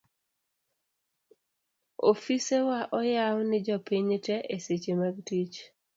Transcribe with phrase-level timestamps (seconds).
[2.11, 5.57] ofisewa oyaw ni jopiny te eseche mag tich